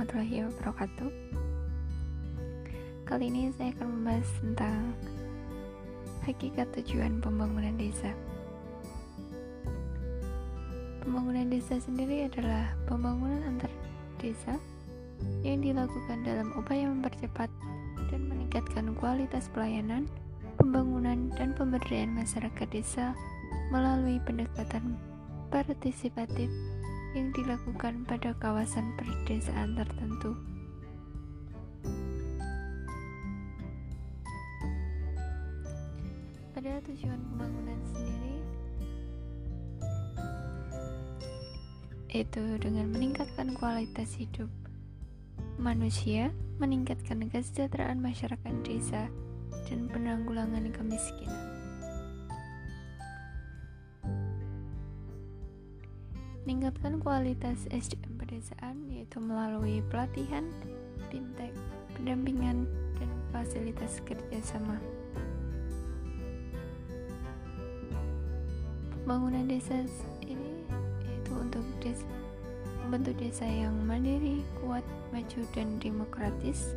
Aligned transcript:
warahmatullahi 0.00 0.48
wabarakatuh. 0.48 1.10
Kali 3.04 3.24
ini 3.28 3.52
saya 3.52 3.68
akan 3.76 3.88
membahas 4.00 4.28
tentang 4.40 4.96
Hakikat 6.24 6.72
tujuan 6.72 7.20
pembangunan 7.20 7.76
desa. 7.76 8.08
Pembangunan 11.04 11.52
desa 11.52 11.76
sendiri 11.84 12.32
adalah 12.32 12.72
pembangunan 12.88 13.44
antar 13.44 13.68
desa 14.16 14.56
Yang 15.44 15.68
dilakukan 15.68 16.18
dalam 16.24 16.48
upaya 16.56 16.88
mempercepat 16.88 17.52
dan 18.08 18.20
meningkatkan 18.24 18.96
kualitas 18.96 19.52
pelayanan, 19.52 20.08
pembangunan, 20.56 21.28
dan 21.36 21.52
pemberdayaan 21.52 22.16
masyarakat 22.16 22.68
desa 22.72 23.12
melalui 23.68 24.16
pendekatan 24.24 24.96
partisipatif 25.52 26.48
yang 27.16 27.34
dilakukan 27.34 28.06
pada 28.06 28.34
kawasan 28.38 28.94
perdesaan 28.94 29.74
tertentu. 29.74 30.36
Pada 36.54 36.76
tujuan 36.84 37.20
pembangunan 37.30 37.80
sendiri 37.88 38.30
yaitu 42.10 42.42
dengan 42.58 42.90
meningkatkan 42.90 43.54
kualitas 43.54 44.18
hidup 44.18 44.50
manusia, 45.60 46.34
meningkatkan 46.58 47.28
kesejahteraan 47.28 48.00
masyarakat 48.02 48.54
desa, 48.64 49.06
dan 49.68 49.86
penanggulangan 49.92 50.72
kemiskinan. 50.72 51.59
Meningkatkan 56.44 57.04
kualitas 57.04 57.68
SDM 57.68 58.16
pedesaan 58.16 58.88
yaitu 58.88 59.20
melalui 59.20 59.84
pelatihan, 59.92 60.48
fintech, 61.12 61.52
pendampingan, 61.92 62.64
dan 62.96 63.10
fasilitas 63.28 64.00
kerjasama. 64.08 64.80
Pembangunan 68.96 69.44
desa 69.44 69.84
ini 70.24 70.64
yaitu 71.04 71.32
untuk 71.36 71.64
desa, 71.84 72.08
membentuk 72.84 73.20
desa 73.20 73.44
yang 73.44 73.76
mandiri, 73.84 74.40
kuat, 74.64 74.84
maju, 75.12 75.40
dan 75.52 75.76
demokratis. 75.76 76.72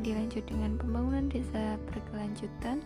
Dilanjut 0.00 0.46
dengan 0.46 0.78
pembangunan 0.78 1.26
desa 1.26 1.74
berkelanjutan 1.90 2.78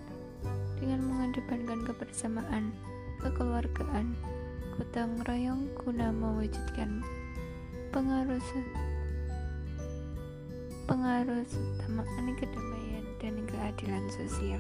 dengan 0.80 1.00
mengedepankan 1.04 1.84
kebersamaan, 1.84 2.72
kekeluargaan, 3.20 4.16
gotong 4.74 5.22
royong 5.22 5.70
guna 5.78 6.10
mewujudkan 6.10 6.98
pengaruh 7.94 8.42
pengaruh 10.90 11.46
utamakan 11.46 12.34
kedamaian 12.34 13.06
dan 13.22 13.38
keadilan 13.46 14.02
sosial. 14.10 14.58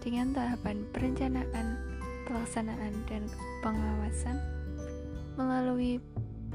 Dengan 0.00 0.32
tahapan 0.32 0.80
perencanaan, 0.96 1.76
pelaksanaan, 2.24 3.04
dan 3.04 3.28
pengawasan 3.60 4.40
melalui 5.36 6.00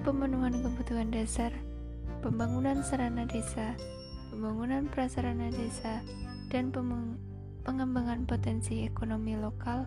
pemenuhan 0.01 0.65
kebutuhan 0.65 1.13
dasar, 1.13 1.53
pembangunan 2.25 2.81
sarana 2.81 3.29
desa, 3.29 3.77
pembangunan 4.33 4.89
prasarana 4.89 5.53
desa, 5.53 6.01
dan 6.49 6.73
pengembangan 7.69 8.25
potensi 8.25 8.81
ekonomi 8.81 9.37
lokal 9.37 9.85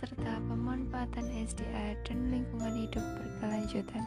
serta 0.00 0.40
pemanfaatan 0.48 1.28
SDA 1.44 1.92
dan 2.08 2.32
lingkungan 2.32 2.72
hidup 2.72 3.04
berkelanjutan. 3.20 4.00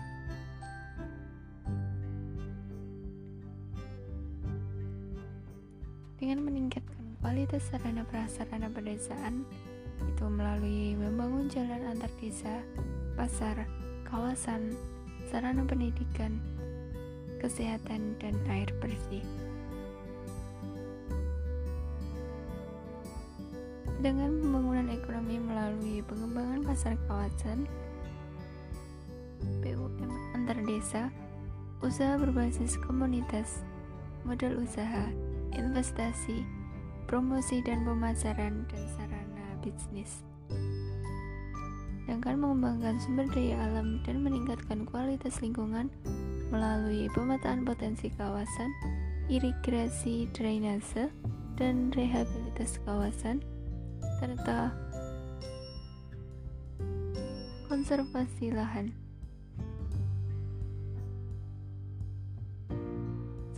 Dengan 6.18 6.50
meningkatkan 6.50 7.14
kualitas 7.22 7.62
sarana 7.70 8.02
prasarana 8.10 8.74
pedesaan, 8.74 9.46
itu 10.02 10.26
melalui 10.26 10.98
membangun 10.98 11.46
jalan 11.46 11.86
antar 11.86 12.10
desa, 12.18 12.66
pasar, 13.14 13.70
kawasan, 14.10 14.74
sarana 15.30 15.62
pendidikan, 15.62 16.42
kesehatan, 17.38 18.18
dan 18.18 18.34
air 18.50 18.74
bersih. 18.82 19.22
Dengan 24.04 24.36
pembangunan 24.36 24.92
ekonomi 24.92 25.40
melalui 25.40 26.04
pengembangan 26.04 26.60
pasar 26.68 27.00
kawasan, 27.08 27.64
BUM 29.64 30.12
antar 30.36 30.60
desa, 30.68 31.08
usaha 31.80 32.20
berbasis 32.20 32.76
komunitas, 32.84 33.64
modal 34.28 34.60
usaha, 34.60 35.08
investasi, 35.56 36.44
promosi 37.08 37.64
dan 37.64 37.88
pemasaran, 37.88 38.68
dan 38.68 38.84
sarana 38.92 39.48
bisnis. 39.64 40.28
Dengan 42.04 42.44
mengembangkan 42.44 43.00
sumber 43.00 43.32
daya 43.32 43.56
alam 43.72 44.04
dan 44.04 44.20
meningkatkan 44.20 44.84
kualitas 44.84 45.40
lingkungan 45.40 45.88
melalui 46.52 47.08
pemetaan 47.16 47.64
potensi 47.64 48.12
kawasan, 48.20 48.68
irigasi 49.32 50.28
drainase, 50.36 51.08
dan 51.56 51.88
rehabilitas 51.96 52.84
kawasan, 52.84 53.40
serta 54.22 54.72
konservasi 57.68 58.54
lahan. 58.54 58.94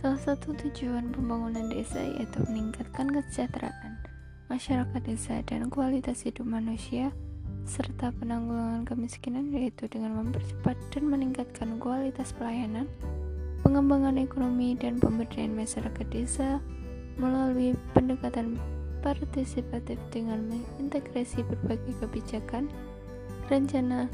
Salah 0.00 0.22
satu 0.22 0.54
tujuan 0.54 1.10
pembangunan 1.10 1.68
desa 1.68 1.98
yaitu 1.98 2.40
meningkatkan 2.46 3.10
kesejahteraan 3.10 3.98
masyarakat 4.46 5.02
desa 5.02 5.42
dan 5.42 5.66
kualitas 5.66 6.22
hidup 6.22 6.46
manusia 6.46 7.10
serta 7.66 8.14
penanggulangan 8.14 8.86
kemiskinan 8.86 9.50
yaitu 9.50 9.90
dengan 9.90 10.22
mempercepat 10.22 10.78
dan 10.94 11.10
meningkatkan 11.10 11.82
kualitas 11.82 12.30
pelayanan, 12.38 12.86
pengembangan 13.66 14.22
ekonomi 14.22 14.78
dan 14.78 15.02
pemberdayaan 15.02 15.58
masyarakat 15.58 16.06
desa 16.14 16.62
melalui 17.18 17.74
pendekatan 17.90 18.54
partisipatif 19.02 19.98
dengan 20.14 20.46
mengintegrasi 20.46 21.42
berbagai 21.44 21.96
kebijakan, 22.00 22.70
rencana, 23.50 24.06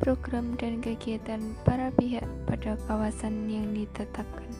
program, 0.00 0.56
dan 0.56 0.80
kegiatan 0.84 1.40
para 1.64 1.88
pihak 1.96 2.26
pada 2.44 2.76
kawasan 2.88 3.48
yang 3.48 3.70
ditetapkan. 3.72 4.59